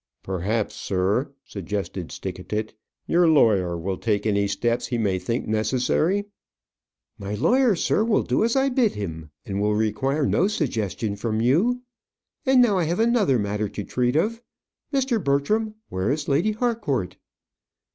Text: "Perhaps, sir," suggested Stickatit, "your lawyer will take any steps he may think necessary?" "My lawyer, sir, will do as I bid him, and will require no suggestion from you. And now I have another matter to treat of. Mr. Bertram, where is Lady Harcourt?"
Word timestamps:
"Perhaps, 0.23 0.73
sir," 0.73 1.31
suggested 1.45 2.07
Stickatit, 2.11 2.73
"your 3.05 3.27
lawyer 3.27 3.77
will 3.77 3.99
take 3.99 4.25
any 4.25 4.47
steps 4.47 4.87
he 4.87 4.97
may 4.97 5.19
think 5.19 5.47
necessary?" 5.47 6.25
"My 7.19 7.35
lawyer, 7.35 7.75
sir, 7.75 8.03
will 8.03 8.23
do 8.23 8.43
as 8.43 8.55
I 8.55 8.69
bid 8.69 8.93
him, 8.95 9.29
and 9.45 9.61
will 9.61 9.75
require 9.75 10.25
no 10.25 10.47
suggestion 10.47 11.15
from 11.15 11.39
you. 11.39 11.83
And 12.47 12.63
now 12.63 12.79
I 12.79 12.85
have 12.85 12.99
another 12.99 13.37
matter 13.37 13.69
to 13.69 13.83
treat 13.83 14.15
of. 14.15 14.41
Mr. 14.91 15.23
Bertram, 15.23 15.75
where 15.89 16.09
is 16.09 16.27
Lady 16.27 16.53
Harcourt?" 16.53 17.17